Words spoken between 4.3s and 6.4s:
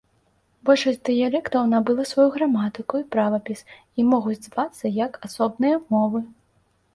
звацца як асобныя мовы.